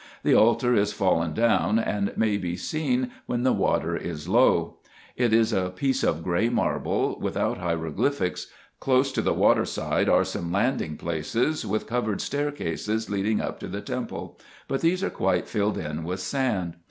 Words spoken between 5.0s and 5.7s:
It is a